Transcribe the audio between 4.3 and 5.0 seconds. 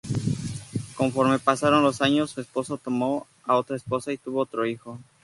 otro hijo.